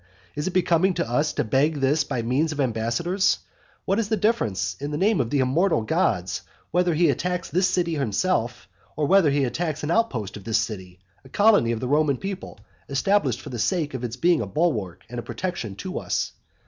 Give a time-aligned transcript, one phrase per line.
[0.35, 3.37] Is it becoming to us to beg this by means of ambassadors?
[3.85, 7.67] What is the difference, in the name of the immortal gods, whether he attacks this
[7.69, 11.87] city itself, or whether he attacks an outpost of this city, a colony of the
[11.87, 12.59] Roman people,
[12.89, 16.31] established for the sake of its being a bulwark and protection to us?